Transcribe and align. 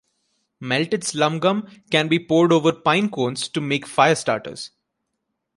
Melted 0.59 1.01
slumgum 1.03 1.67
can 1.91 2.07
be 2.07 2.17
poured 2.17 2.51
over 2.51 2.71
pine 2.73 3.07
cones 3.11 3.47
to 3.49 3.61
make 3.61 3.85
fire 3.85 4.15
starters. 4.15 4.71